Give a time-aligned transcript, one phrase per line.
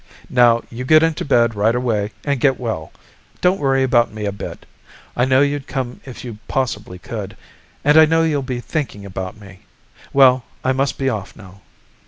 [0.31, 2.91] Now you get into bed right away and get well.
[3.39, 4.65] Don't worry about me a bit.
[5.15, 7.37] I know you'd come if you possibly could.
[7.83, 9.59] And I know you'll be thinking about me.
[10.11, 11.61] Well, I must be off now."